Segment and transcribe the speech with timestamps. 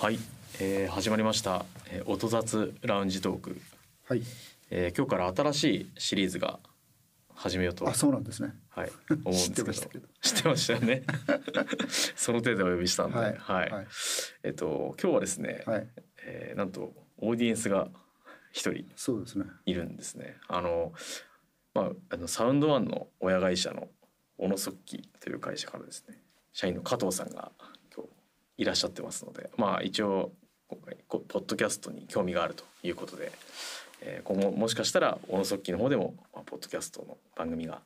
[0.00, 0.18] はい、
[0.60, 3.60] えー、始まりました、えー、音雑ラウンジトーク、
[4.08, 4.22] はい。
[4.70, 6.58] えー、今日から新しいシリーズが
[7.34, 7.86] 始めようと。
[7.86, 8.54] あ、そうなんですね。
[8.70, 8.90] はい。
[9.12, 9.72] 思うんですけど。
[9.74, 10.08] 知ってましたけど。
[10.22, 11.02] 知ってましたよね。
[12.16, 13.18] その程度お呼びしたんで。
[13.18, 13.34] は、はい。
[13.68, 13.86] いはい。
[14.42, 15.86] えっと今日はですね、はい。
[16.22, 17.90] えー、なんとオーディエンスが
[18.52, 19.44] 一人そうですね。
[19.66, 20.38] いるんですね。
[20.48, 20.94] あの
[21.74, 23.90] まああのサウンドワンの親会社の
[24.38, 26.22] 小野速記という会社からですね
[26.54, 27.52] 社員の加藤さんが
[28.60, 30.32] いらっしゃってますのでまあ一応
[30.68, 33.32] 今回こポッドキャストに興味があるということで、
[34.02, 37.80] えー今後もしかしたら小野速記の方でも、まあ、ポッドキャストの番組が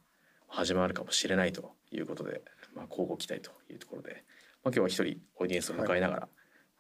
[0.49, 2.43] 始まるかもしれないということで、
[2.75, 4.25] まあ、交互期待というところで、
[4.65, 6.29] まあ、今日は一人オーディエンスを迎えながら、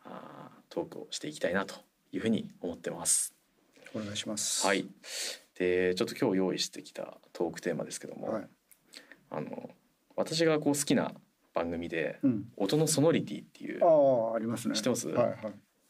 [0.05, 1.77] あートークをしていきたいなと
[2.13, 3.35] いうふうに思ってます。
[3.95, 4.67] お願いします。
[4.67, 4.87] はい。
[5.57, 8.49] でちょっと今日用意してきたトークテーマですけども、はい。
[9.31, 9.71] あの
[10.17, 11.13] 私がこう好きな
[11.65, 12.45] 番組でうん。
[12.57, 14.75] 「音のソノリティ」っていうああ、ありますね。
[14.75, 15.09] 知ってます？
[15.09, 15.39] はいはい。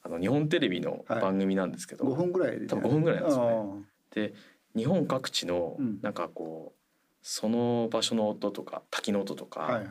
[0.03, 2.67] あの日本テレビの番組なんですけど、五分ぐらいで。
[2.67, 3.75] 多分5分ぐらいなんですよ
[4.15, 4.23] ね。
[4.23, 4.31] ね。
[4.31, 4.35] で
[4.77, 6.79] 日本各地のうんなんかこう
[7.23, 9.83] その場所の音とか滝の音とか。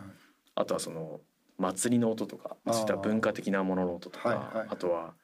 [0.55, 1.19] あとはその
[1.57, 5.15] 祭りの音とかそういった文化的なものの音とか、あとは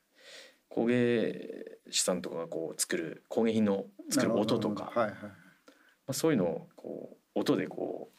[0.70, 4.92] 工芸士さんとかがこう作る工芸品の作る音とか。
[4.96, 8.10] まあ、そういうのをこう音でこ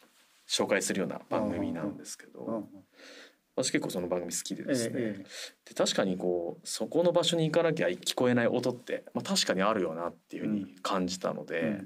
[0.51, 2.65] 紹介するような番組なんですけど、うん
[3.53, 5.23] 私結構その番組好きでですね、ええ
[5.65, 11.81] で確かにこうそこの場所に行かなきゃ聞こえない音って、まあ、確かにあるよなっていうふうに感じたので、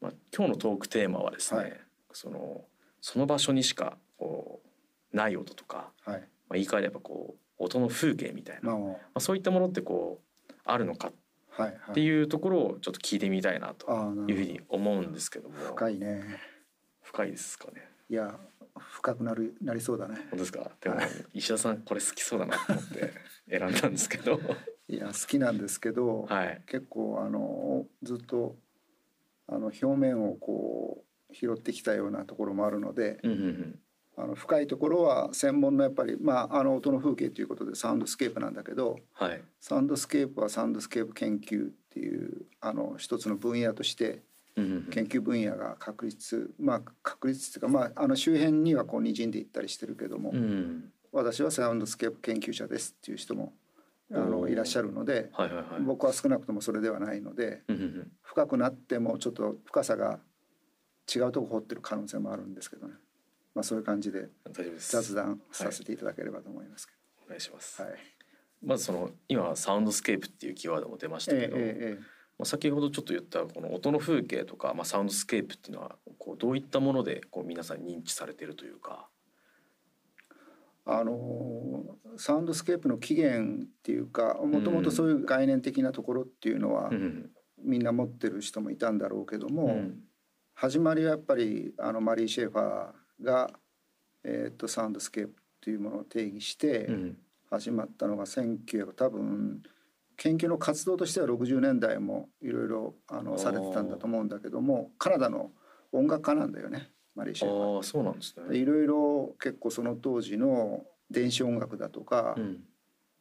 [0.00, 1.80] まあ、今日のトークテーマはですね、はい
[2.12, 2.64] その
[3.02, 4.62] その場所にしかこ
[5.12, 5.92] うない音とか。
[6.06, 11.12] まあ、言い換えればこう音の風景みたいな、ままあ、あ、そういったものってこうあるのかっ。
[11.94, 13.86] ていうところをちょっと聞いてみたいなと
[14.28, 15.64] いうふうに思うんですけどもど。
[15.66, 16.22] 深いね。
[17.12, 18.38] 深いですかねいや、
[18.78, 20.14] 深くなる、なりそうだね。
[20.16, 20.70] 本当ですか？
[20.80, 23.12] でもはい石田さんこれ好きそうだなと思って
[23.48, 24.40] 選んだんですけど
[24.88, 26.22] いや、好きなんですけど。
[26.22, 28.56] はい結構、あの、ずっと。
[29.52, 33.80] あの表面をこう拾ってきたようなところもあるので、うんうんうん
[34.16, 44.22] あの深いところは専門のやっぱりまああの音の風景ということでサウンドスケープなんだけどはいサウンドスケープはサウンドスケープ研究っていうあの一つの分野として
[44.56, 53.52] 研究分野が確立まあ確立っていうかまああの周辺にはこう滲んでいったりしてるけども、うん私はサウンドスケープ研究者ですっていう人も
[54.12, 55.82] あのいらっしゃるのではいはいはい。
[55.82, 60.20] 僕は少なくともそれではないのでうん深くなってもちょっと深さが
[61.12, 62.94] 違うとこ掘ってる可能性もあるんですけどね、
[63.54, 64.28] まあ、そういう感じで
[64.78, 66.92] 雑談させていただければと思いますけ
[67.26, 67.78] お願いします。
[67.78, 67.84] ど。
[67.84, 67.94] はい。
[68.62, 79.08] まずその今サウンドスケープっていうキーワードも出ましたけど、えええまあ、先ほどちょっと言ったこの音の風景とか、まあ、サウンドスケープっていうのはこうどういったものでこう皆さん認知されているというか。
[80.86, 87.30] あのーサウンドスケープの起源っていうかもともとそういう概念的なところっていうのは、うん。
[87.62, 90.00] みんな持ってる人もいたんだろうけども、うん。
[90.54, 93.50] 始まりはやっぱりあのマリー・シェーファーが、
[94.24, 97.16] えー、とサウンドスケープというものを定義してうん。
[97.50, 99.62] 始まったのが1900多分
[100.20, 105.50] 研究の活動としては60年代もいろいろあのされてたんだと思うんだけどもカナダの
[105.92, 107.76] 音楽家なんだよねマリー・シェーファー。
[107.76, 108.48] ああそうなんですね。
[108.50, 112.64] でいろいろ結構その当時の電子音楽だとか、うん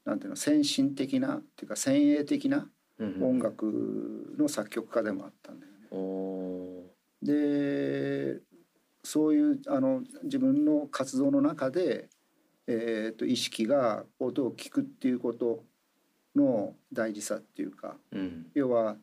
[0.06, 2.68] なんていうの先進的なっていうか先鋭的な
[2.98, 5.78] うんうん音楽の作曲家でもあったんだよね。
[5.92, 6.84] お
[7.22, 8.40] で
[9.04, 12.10] そういうあの自分の活動の中で、
[12.68, 15.64] えー、と意識が音を聞くっていうこと
[16.36, 18.46] の大事さっていうかーうん。
[18.54, 18.96] 要は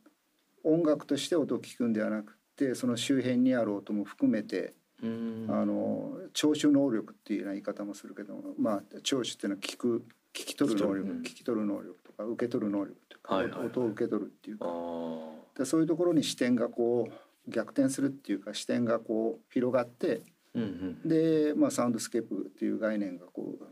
[0.64, 5.46] 音楽として音を聞くんではなくてその周辺にある音も含めてうん。
[5.48, 11.62] あの聴取能力っていうような言い方もするけどまあ聴取っていうのは聞く聞き取る能力聞き取る。
[11.62, 11.72] うん。
[11.72, 13.66] 聞き取る能力とか受け取る能力というか、はいはいはい。
[13.66, 20.22] 音を受け取るっていうあかーでそういうところに視点がこう逆転するっていうか視点がこう広がって
[20.54, 20.64] うんう
[21.06, 21.08] ん。
[21.08, 23.64] で、まあ、サウンドスケープっていう概念がこう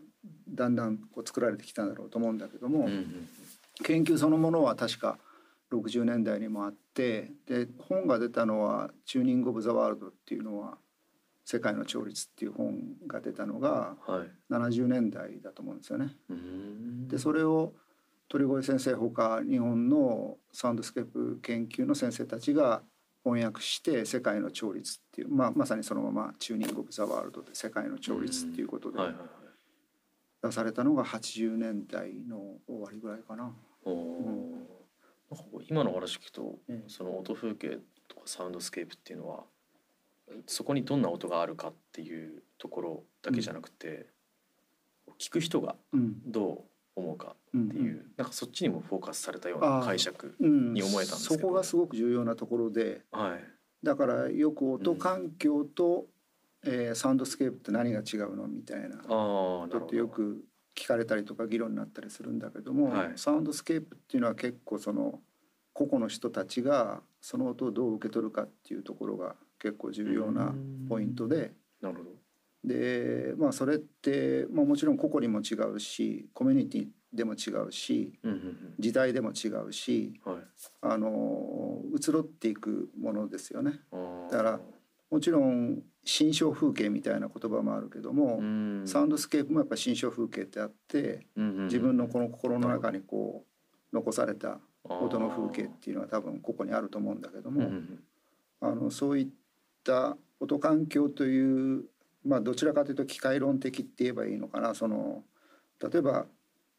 [0.49, 3.29] だんだんこう作られてきたんだろうと思うんだけども、うんうん
[3.83, 5.19] 研究そのものは確か
[5.73, 10.79] 60年代にもあってで本が出たのは「Tuning of the World」っていうのは
[11.45, 14.31] 「世界の調律」っていう本が出たのがはい。
[14.53, 16.17] 70年代だと思うんですよね。
[16.29, 17.09] うん。
[17.09, 17.75] でそれを
[18.29, 22.83] 鳥越先生ほか日本のサウンドスケープ研究の先生たちが
[23.23, 29.44] 翻訳して「世界の調律」っていう、まあ、まさにそのまま「Tuning of the World」で「世界の調律」っていうことではいはいはい
[30.45, 33.51] 出されたのが80年代の終わりぐらいかな。
[33.85, 34.27] おー。
[34.27, 34.65] なん
[35.69, 39.45] 今の話聞くと、ええその音風景とかサウンドスケープっていうのは
[40.47, 44.07] そこにどんな音があるかっていうところだけじゃなくて、
[45.19, 46.31] 聞く人がうん。
[46.31, 51.41] ど思うかうんっていう、なんかそっちにもフォーカスされたような解釈うんに思えたんですけど。
[51.41, 53.01] そこがすごく重要なところで。
[53.11, 53.45] はい。
[53.83, 56.07] だからよく音環境と、
[56.65, 58.47] えーサウンドスケープって何が違うの？
[58.49, 58.97] みたいな。
[58.99, 60.45] ことってよく
[60.75, 63.13] 聞かれたりとか議論になったりするんだけども、はい。
[63.17, 65.21] サウンドスケープっていうのは結構その
[65.73, 70.55] 個々の人たちがその音をどう受け取るかっていうところが結構重要な
[70.89, 71.53] ポイントで。
[71.81, 72.11] なるほど。
[72.65, 80.43] でまあそれって、まあ、もちろん個々にも違うしコミュニティでも違うしうんうん時代でも違うしうんはい。
[80.81, 83.81] あの移ろっていくものですよね。
[84.31, 84.61] だから
[85.15, 88.83] もちろん心象風景みたいな言葉もあるけども、うん。
[88.85, 91.65] サウンドスケープもやっぱ心象風景ってあってうんうんうん。
[91.67, 93.45] 自分のこの心の中にこ
[93.93, 98.05] う残された音の風景っていうのは多分ここにあると思うんだけども、うんうん
[98.61, 99.29] あのそういっ
[99.85, 101.85] た音環境という
[102.25, 104.75] まあどちらかというと機械論的って言えばいいのかな。
[104.75, 105.23] その
[105.81, 106.27] 例えば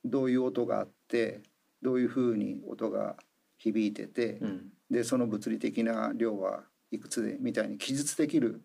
[0.04, 1.42] どういう音があって
[1.82, 3.16] どういうふうに音が
[3.60, 4.72] 響いてて、うん。
[4.92, 6.64] でその物理的な量は
[6.96, 8.62] いくつでみたいに記述できる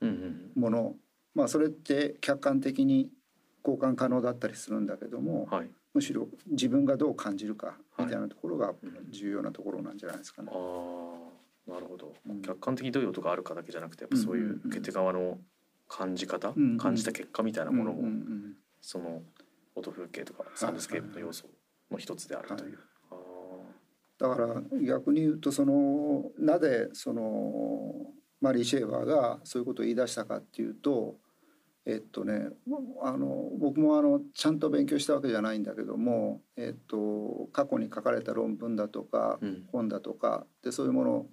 [0.00, 0.96] うんうんもの。
[1.34, 3.10] まあそれって客観的に
[3.64, 5.70] 交換可能だったりするんだけども、うんはい。
[5.94, 8.06] むしろ自分がどう感じるかはい。
[8.06, 8.74] みたいなところが
[9.10, 10.50] 重要なところなんじゃないですかね。
[10.52, 10.56] あ。
[11.70, 12.42] あなるほど、うん。
[12.42, 15.38] 客観的にどういう音があるかだけじゃなくてやっぱそういう受け手側の
[15.86, 16.78] 感じ方、うんうん。
[16.78, 18.54] 感じた結果みたいなものも、うんうんうん。
[18.80, 19.22] その
[19.74, 21.46] 音風景とかサウンドスケープの要素
[21.90, 22.87] の一つであるという、あ
[24.18, 27.94] だから逆に言うとそのなぜその
[28.40, 31.16] マリー・シェーファーがそういうことを言い出したかっていうと
[31.86, 32.48] えっとね
[33.02, 39.64] あの僕もあのちゃんと勉強したわけじゃないんだけども、えっと、過去に書かれた論文だとかーうん。
[39.72, 41.26] 本だとかでそういうものを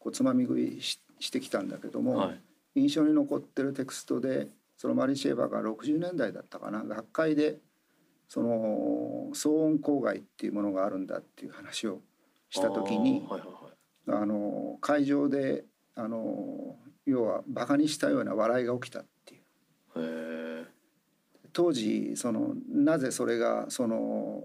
[0.00, 2.40] こうつまみ食いししてきたんだけども、はい。
[2.76, 7.58] 印象に残ってるテクストでそのマリー・シェーバーが60年代だったかな学会で
[8.26, 12.00] その騒音公害っていうものがあるんだっていう話を
[12.50, 14.22] した時にあーはいはいはい。
[14.22, 15.64] あの会場で
[15.94, 16.76] あの
[17.06, 20.66] 要はバカにしたような笑いが起きたっていう。
[21.52, 24.44] 当時そのなぜそれがその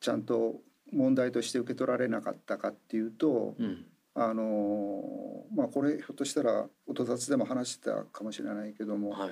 [0.00, 0.60] ちゃんと
[0.92, 3.86] 問題として受け取られなかったかっていうとうん。
[4.14, 5.02] あの
[5.54, 9.30] まあこれひょっとしたら音雑でも話してたかもしれないけども、はい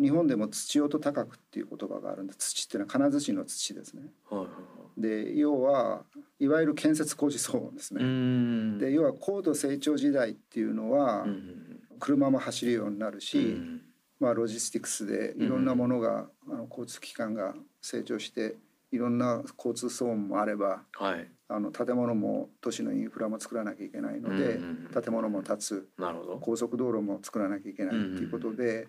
[0.00, 4.02] 日本でも土音高くっていう言葉があるんで土っていうのは金槌の土ですね。
[4.28, 4.52] はいはいは
[4.96, 5.00] い。
[5.00, 6.02] で要は
[6.38, 8.04] いわゆる建設工事騒音ですうね。
[8.04, 8.78] ん。
[8.78, 13.80] で要は高度成長時代っていうのはうんうん車も走るようになるうし、ん。
[14.18, 18.56] まあ、ロジスティクスでいろんなものが、あの交通機関が成長して
[18.92, 21.28] いろんな交通騒音もあればはい。
[21.48, 25.02] あの建物も都市のインフラも作らなきゃいけないので、うんうんうん。
[25.02, 25.88] 建物も建つ。
[25.98, 26.38] なるほど。
[26.40, 28.88] 高速道路も作らなきゃいけないっていうことで、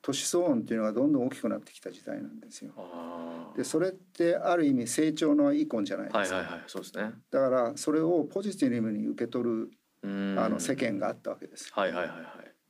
[0.00, 2.72] 都市騒音っていうのがどんどん大きくなってきた時代なんですよ。
[3.56, 7.12] でそれってある意味成長のイコンじゃないですか、はいはいはいそうですね。
[7.30, 9.70] だからそれをポジティブに受け取る
[10.02, 10.36] うん。
[10.38, 11.70] あの世間があったわけです。
[11.72, 12.18] はいはいはいはい。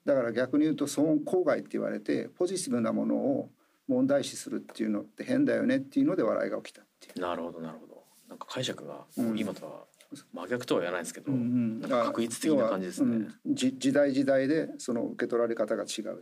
[0.04, 3.50] だから逆に言うと騒音公害って言われてポジティブなものを
[3.86, 7.20] 問題視するっていうのって変だよねっていうので笑いが起きたっていう。
[7.20, 8.02] なるほどなるほど。
[8.28, 9.38] なんか解釈がうん。
[9.38, 9.84] 今とは
[10.32, 11.88] 真逆とは言わないですけど、うんうん。
[11.88, 16.18] 確率的な感じですね、うんじ時代時代でその受け取られ方が違うっていう。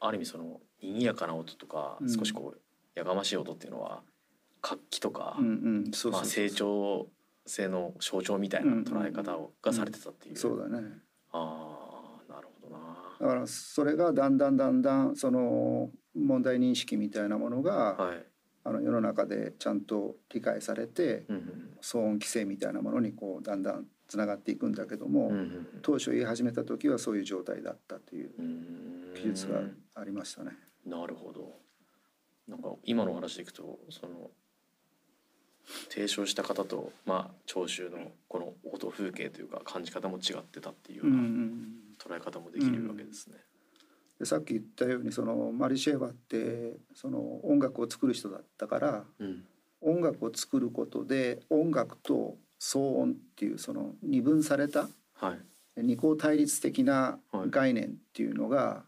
[0.00, 2.08] ある意味その賑やかな音とか、うん。
[2.08, 2.60] 少しこう
[2.94, 4.02] やがましい音っていうのは
[4.60, 5.38] 活気とか、
[6.24, 7.08] 成長
[7.46, 10.88] 性の象徴みたいな捉え方を、がされてたっていう、そうだね。
[11.32, 13.08] ああなるほどな。
[13.20, 18.24] だからそれがだんだんだんだんその問題認識みたいなものが、はい、
[18.64, 28.30] あの世の中でちゃんと理解されてうんうん騒音規制みたいなものにこうだんだんつながっていくんだけども、うんうん当初言い始めた時はそういう状態だったという
[29.14, 29.60] 記述が
[30.00, 30.52] ありましたね。
[30.86, 31.54] なるほど。
[32.46, 34.30] なんか今の話でいくとその
[35.90, 41.72] 提唱した方とまあ聴衆のこの音風景というか感じ方も違ってたっていうよううんうなん。
[41.98, 43.36] 捉え方もできるわけですね。
[44.18, 49.44] でさっき言ったようにそのマリシェーバーってその音楽を作る人だったからうん。
[49.80, 55.38] 音楽を作ることで音楽と騒音っていうその二分されたはい、
[55.76, 57.50] 二項対立的なはい。
[57.50, 58.82] 概念っていうのがうん、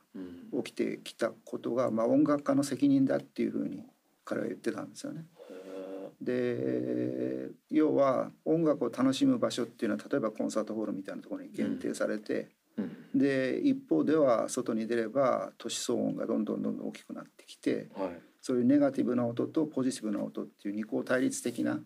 [0.65, 3.85] 起きてきたことが、まあ、音楽家の責任だっていうふうに
[4.25, 5.25] 彼は言ってたんですよね。
[5.51, 13.19] へで要は音楽を楽しむ場所っていうのは例えばコンサートホールみたいなところに限定されて、ーうん。
[13.19, 18.21] で一方では外に出れば都市騒音がどんどんどんどん大きくなってきてはい。
[18.43, 21.79] そういうネガティブな音とポジティブな音っていう二項対立的な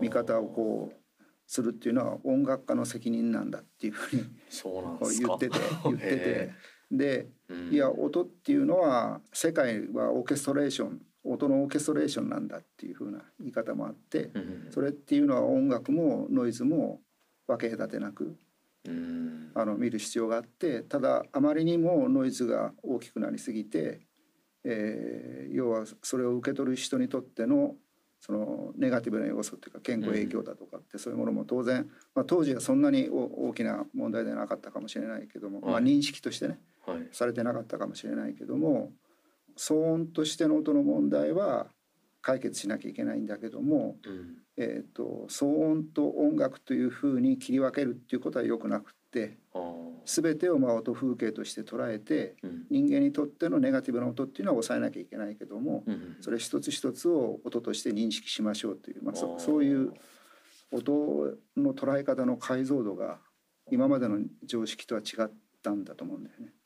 [0.00, 4.22] 見方をこうするっていうのは音楽家の責任なんだっていうふうに
[5.18, 6.14] 言ってて言ってて。
[6.14, 6.52] へ
[6.90, 7.28] で
[7.70, 14.30] いや音っていうのは世界はオーケストレーション音のオーケストレーションなんだっていう風な言い方もあって
[14.70, 17.00] それっていうのは音楽もノイズも
[17.46, 18.36] 分け隔てなく
[18.86, 19.50] うん。
[19.54, 24.00] あの見る必要があってただあまりにもノイズが大きくなりすぎて、
[24.64, 27.74] えー要はそれを受け取る人にとっての
[28.20, 36.58] そのネガティブな要素っていうか健康影響だとかってそういうものも当然、まあ、当時はそんなにお大きな問題ではなかったかもしれないけども、まあ、はい認識としてねはい
[37.12, 38.92] されてなかったかもしれないけども
[39.58, 41.66] 騒音としての音の問題は
[42.22, 44.36] 解決しなきゃいけないんだけども、うん。
[44.60, 49.38] えー、と騒音と音楽というふうに切り分けるっていうことはよくなくって
[50.04, 52.66] 全てをまあ音風景として捉えてうん。
[52.70, 56.16] 人間にとってのネガティブな音っていうのは抑えなきゃいけないけどもうんうん。
[56.20, 59.92] それ一つ一つを音として認識しましょうという、まあ、そそういう
[60.72, 63.20] 音の捉え方の解像度が
[63.70, 65.30] 今までの常識とは違っ
[65.62, 66.46] たんだと思うんだよね。
[66.46, 66.57] うん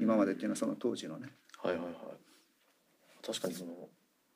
[0.00, 1.28] 今までっていうのはその当時のね。
[1.62, 1.94] はいはいはい。
[3.24, 3.72] 確かにその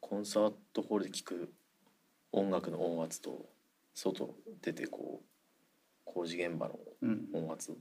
[0.00, 1.52] コンサートホールで聴く
[2.32, 3.46] 音楽の音圧と
[3.94, 5.24] 外出てこう
[6.04, 7.28] 工事現場のうん。
[7.32, 7.76] 音圧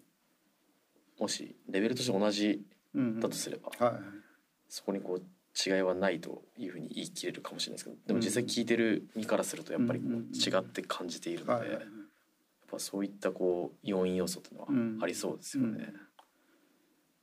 [1.20, 2.62] もしレベルとして同じ
[2.94, 4.00] うんだとすれば、はい
[4.72, 5.24] そこにこう
[5.70, 11.82] 違いはないというふうに言い切れるかもしれないですけどでも実際聞いてる身からするとやっぱり違って感じているので、やっ
[12.72, 14.98] ぱそういったこう要因要素っていうのうん。
[15.00, 15.92] はありそうですよね。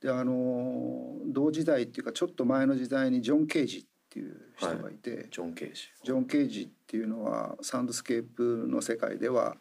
[0.01, 4.95] であの同時代っていうかちょっと前の時代にジョン・ケージっていう人がい。
[4.95, 5.81] て、ジョン・ケージ。
[6.03, 9.57] ジョン・ケージっていうのはサウンドスケープの世界では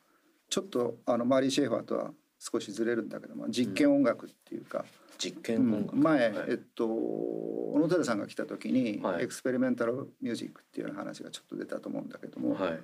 [0.48, 4.84] ちょっとあのマリー・シェーファーとは少しずれるんだけども実験音楽っていうか、
[5.18, 6.46] 実験うん音楽、前、はい。
[6.50, 9.24] えっと小野寺さんが来た時に、はい。
[9.24, 12.80] experimental music っていうような話がちょっと出たと思うんだけども、はい。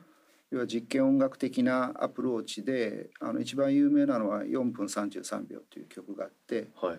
[0.51, 6.99] 要は実験音楽的なアプローチであの一番有名なのは4分33秒という曲があってはい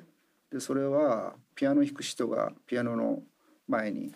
[0.54, 3.24] でそれはピアノ弾く人がピアノの
[3.68, 4.14] 前に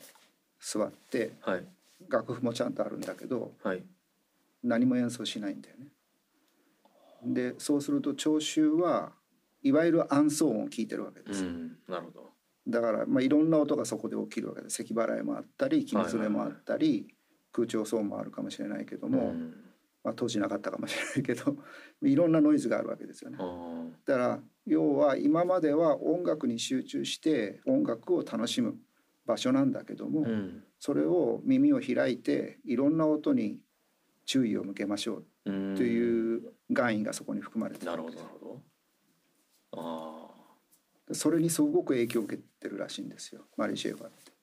[0.62, 1.65] 座ってはい
[2.10, 3.84] 楽譜もちゃんとあるんだけどはい
[4.63, 5.88] 何も演奏しないんだよね。
[7.25, 9.12] でそうすると聴衆は
[9.63, 11.50] いわゆる暗騒音を聞いてるわけですよ。
[11.50, 12.27] うんなるほど
[12.67, 17.08] だから、まあ、いろんな音がそこで起きるわけで咳払いもあったり気絶れもあったり、
[17.53, 19.53] 空調騒音もあるかもしれないけども、ん
[20.08, 21.58] まあ、当時なかったかもしれないけど
[22.02, 23.38] いろんなノイズがあるわけですよね。
[24.06, 28.80] だから要は今までは音楽に集中して音楽を楽しむ
[29.26, 30.64] 場所なんだけども、うん。
[30.80, 33.60] それを耳を開いていろんな音に
[34.26, 38.62] 注意を向けましょううんという願意がそこに含まれてるなるほどなるほど。
[39.74, 44.38] あそれにすごく影響を受けてるらしいんですよマリー・シェーファーって。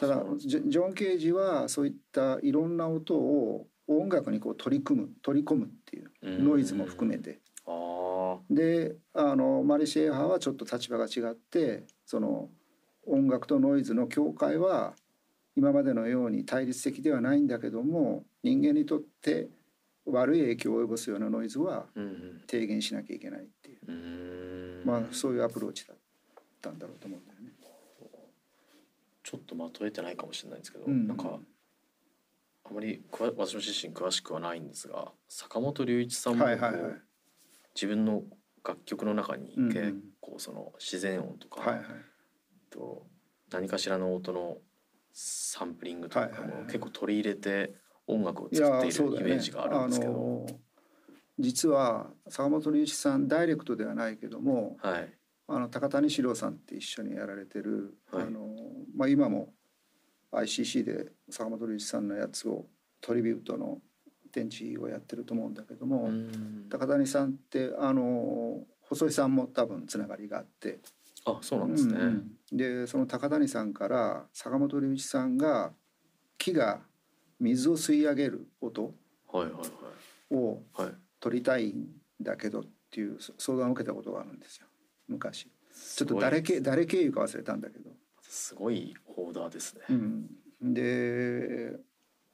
[0.00, 6.44] ただジョン・ケージはそういったいろんな音を音楽にこう取り組む取り込むっていううん。
[6.44, 7.40] ノイズも含めて。
[8.50, 12.50] であのマリ・シェーはちょっと立場が違ってその
[13.06, 14.94] 音楽とノイズの境界は
[15.56, 19.48] 今までのように対立的ではないんだけども人間にとって
[20.06, 21.86] 悪い影響を及ぼすようなノイズは
[22.46, 24.86] 低減しなきゃいけないっていう、うーん。
[24.86, 25.96] まあそういうアプローチだっ
[26.60, 27.52] たんだろうと思うんだよね。
[29.22, 31.06] ちょっとまとえてないかもしれないんですけど、うん。
[31.06, 31.38] なんか
[32.64, 33.04] あまり
[33.36, 36.46] 私自身詳しくはないんですが坂本龍一さんも
[37.74, 38.22] 自分の
[38.66, 39.72] 楽曲の中にうんうん。
[39.72, 41.86] 結構その自然音とか、はいはい。
[42.70, 43.06] と
[43.52, 44.58] 何かしらの音の
[45.12, 47.74] サンプリングとかも結構取り入れて
[48.06, 50.46] 音楽をい作っているイメージがあるんですけど、
[51.38, 55.12] 実は坂本龍一さんダイレクトではないけどもはい。
[55.46, 58.22] あの高谷史郎さんって一緒にやられてる、はい。
[58.24, 58.48] あの
[58.96, 59.52] まあ、今も
[60.34, 62.66] ICC で坂本龍一さんのやつを
[63.00, 63.80] トリビュートの
[64.32, 66.66] 展示をやってると思うんだけども、うん。
[66.68, 70.80] 高谷さんってあの細井さんも多分つながりがあって。
[71.26, 72.56] あそうなんですね、うんうん。
[72.56, 75.72] でその高谷さんから坂本龍一さんが
[76.36, 76.80] 木が
[77.40, 78.92] 水を吸い上げる音
[80.30, 80.88] をはい。
[81.20, 81.86] 撮りたいん
[82.20, 84.66] だけどっていうそ相談を受けたことがあるんですよ。
[85.08, 85.48] 昔。
[85.96, 87.90] ちょっと誰け誰経由か忘れたんだけど、
[88.34, 91.72] すごいオーダーですね、うん、で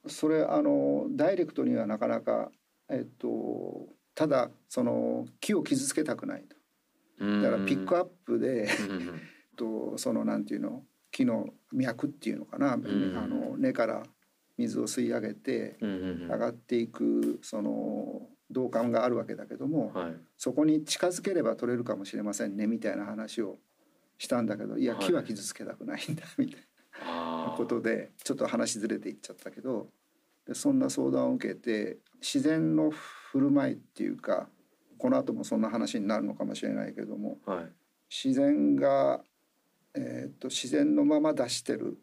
[0.07, 2.51] それあのダイレクトにはなかなか
[2.89, 6.55] えっとただその木を傷つけたくないと。
[7.19, 8.67] だからピックアップで、
[9.55, 10.81] とそのなんていうの
[11.11, 12.83] 木の脈っていうのかな、ん
[13.15, 14.03] あの根から
[14.57, 20.15] 水を吸い上げて上がっていくその導管があるわけだけども、はい。
[20.35, 23.59] そこに近づければ取れるかもしれませんねみたいな話を
[24.21, 25.05] したんだけどいやはい。
[25.05, 26.61] 木は傷つけたくないんだみたい
[27.03, 27.53] な。
[27.57, 29.87] ことでちょっと話ずれていっちゃったけど
[30.45, 34.47] でそんな相談を受けて自然の振る舞いっていうか
[34.99, 37.71] この後もそんな話になるのかもしれないけどもはい。
[38.13, 39.21] 自然が、
[39.95, 41.97] えー、と自然のまま出してる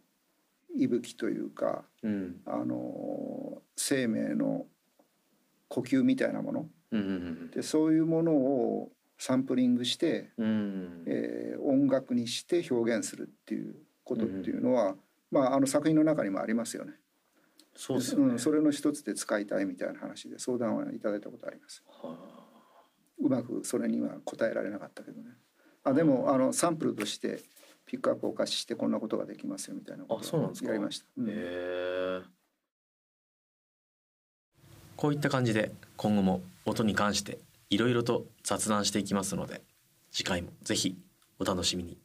[0.75, 2.41] 息吹というかうん。
[2.47, 4.67] あの生命の
[5.69, 6.67] 呼吸みたいなもの。
[6.91, 7.51] うんうん。
[7.53, 14.95] でそういうものをサンプリングして、うんうんえー音楽にして表現するっていうことっていうのは、
[15.31, 16.95] まああの作品の中にもありますよね。
[17.75, 21.85] そうですよね、ん、それの一つで使いたいみたいな話で相談をいただいたことあります。
[21.87, 22.17] は
[23.21, 25.31] うまくそれには答えられなかったけどね。
[25.85, 27.41] あでもあのサンプルとして
[27.85, 31.07] ピックアップをお貸ししてこんなことができますよみたいなことあそうなんですかやりました。
[31.19, 32.23] うんへえ
[34.97, 37.39] こういった感じで今後も音に関して
[37.71, 39.63] いろいろと雑談していきますので
[40.11, 40.99] 次回もぜひ
[41.39, 41.99] お楽しみに。